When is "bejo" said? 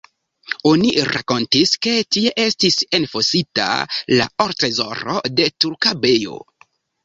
6.09-6.45